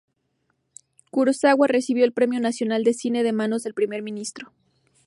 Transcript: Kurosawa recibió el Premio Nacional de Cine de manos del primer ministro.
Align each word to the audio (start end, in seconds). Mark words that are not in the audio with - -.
Kurosawa 1.11 1.67
recibió 1.67 2.03
el 2.05 2.11
Premio 2.11 2.39
Nacional 2.39 2.83
de 2.83 2.95
Cine 2.95 3.21
de 3.21 3.33
manos 3.33 3.61
del 3.61 3.75
primer 3.75 4.01
ministro. 4.01 4.51